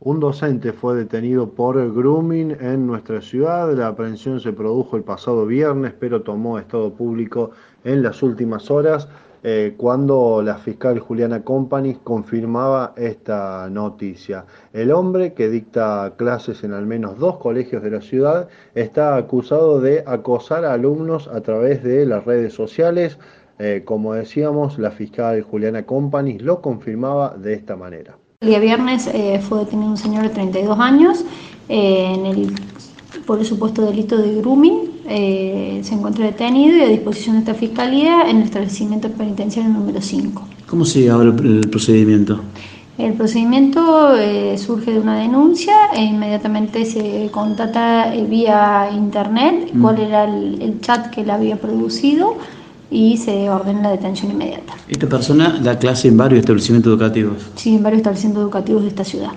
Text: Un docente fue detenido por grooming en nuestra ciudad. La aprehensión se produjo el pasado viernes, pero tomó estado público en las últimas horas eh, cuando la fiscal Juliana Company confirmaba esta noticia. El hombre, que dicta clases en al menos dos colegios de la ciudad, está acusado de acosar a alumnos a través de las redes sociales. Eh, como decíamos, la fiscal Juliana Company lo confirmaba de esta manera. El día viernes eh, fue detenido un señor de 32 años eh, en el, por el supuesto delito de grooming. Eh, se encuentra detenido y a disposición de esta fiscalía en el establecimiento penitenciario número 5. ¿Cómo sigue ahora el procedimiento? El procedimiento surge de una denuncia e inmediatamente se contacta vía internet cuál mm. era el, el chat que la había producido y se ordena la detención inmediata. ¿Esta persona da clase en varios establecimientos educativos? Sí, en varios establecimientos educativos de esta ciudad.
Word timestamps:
Un 0.00 0.20
docente 0.20 0.74
fue 0.74 0.96
detenido 0.96 1.50
por 1.54 1.76
grooming 1.94 2.58
en 2.60 2.86
nuestra 2.86 3.22
ciudad. 3.22 3.72
La 3.72 3.86
aprehensión 3.86 4.38
se 4.38 4.52
produjo 4.52 4.98
el 4.98 5.02
pasado 5.02 5.46
viernes, 5.46 5.94
pero 5.98 6.20
tomó 6.20 6.58
estado 6.58 6.92
público 6.92 7.52
en 7.84 8.02
las 8.02 8.22
últimas 8.22 8.70
horas 8.70 9.08
eh, 9.42 9.74
cuando 9.78 10.42
la 10.42 10.58
fiscal 10.58 10.98
Juliana 10.98 11.42
Company 11.42 11.94
confirmaba 12.02 12.92
esta 12.96 13.70
noticia. 13.70 14.44
El 14.74 14.92
hombre, 14.92 15.32
que 15.32 15.48
dicta 15.48 16.12
clases 16.18 16.64
en 16.64 16.74
al 16.74 16.86
menos 16.86 17.18
dos 17.18 17.38
colegios 17.38 17.82
de 17.82 17.90
la 17.92 18.00
ciudad, 18.02 18.48
está 18.74 19.16
acusado 19.16 19.80
de 19.80 20.04
acosar 20.06 20.66
a 20.66 20.74
alumnos 20.74 21.28
a 21.28 21.40
través 21.40 21.82
de 21.82 22.04
las 22.04 22.24
redes 22.24 22.52
sociales. 22.52 23.18
Eh, 23.58 23.82
como 23.86 24.12
decíamos, 24.12 24.78
la 24.78 24.90
fiscal 24.90 25.40
Juliana 25.42 25.86
Company 25.86 26.38
lo 26.40 26.60
confirmaba 26.60 27.36
de 27.38 27.54
esta 27.54 27.76
manera. 27.76 28.18
El 28.40 28.48
día 28.48 28.58
viernes 28.58 29.08
eh, 29.12 29.40
fue 29.40 29.60
detenido 29.60 29.90
un 29.90 29.96
señor 29.96 30.24
de 30.24 30.28
32 30.30 30.78
años 30.78 31.24
eh, 31.68 32.12
en 32.14 32.26
el, 32.26 32.52
por 33.26 33.38
el 33.38 33.46
supuesto 33.46 33.82
delito 33.82 34.18
de 34.18 34.34
grooming. 34.36 34.90
Eh, 35.08 35.80
se 35.82 35.94
encuentra 35.94 36.26
detenido 36.26 36.76
y 36.76 36.82
a 36.82 36.88
disposición 36.88 37.36
de 37.36 37.40
esta 37.40 37.54
fiscalía 37.54 38.28
en 38.28 38.38
el 38.38 38.42
establecimiento 38.44 39.08
penitenciario 39.10 39.72
número 39.72 40.00
5. 40.00 40.48
¿Cómo 40.66 40.84
sigue 40.84 41.10
ahora 41.10 41.30
el 41.30 41.68
procedimiento? 41.70 42.40
El 42.98 43.14
procedimiento 43.14 44.12
surge 44.56 44.92
de 44.92 45.00
una 45.00 45.18
denuncia 45.18 45.74
e 45.94 46.04
inmediatamente 46.04 46.84
se 46.84 47.28
contacta 47.32 48.12
vía 48.28 48.90
internet 48.94 49.72
cuál 49.80 49.96
mm. 49.96 50.00
era 50.00 50.24
el, 50.24 50.62
el 50.62 50.80
chat 50.80 51.10
que 51.10 51.24
la 51.24 51.34
había 51.34 51.56
producido 51.56 52.36
y 52.94 53.16
se 53.16 53.50
ordena 53.50 53.82
la 53.82 53.90
detención 53.90 54.30
inmediata. 54.30 54.74
¿Esta 54.88 55.08
persona 55.08 55.58
da 55.60 55.76
clase 55.78 56.06
en 56.06 56.16
varios 56.16 56.40
establecimientos 56.40 56.90
educativos? 56.90 57.38
Sí, 57.56 57.74
en 57.74 57.82
varios 57.82 57.98
establecimientos 57.98 58.44
educativos 58.44 58.82
de 58.82 58.88
esta 58.88 59.04
ciudad. 59.04 59.32